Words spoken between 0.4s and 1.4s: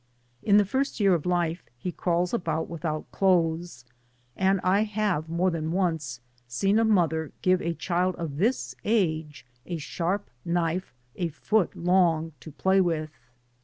In the first year of his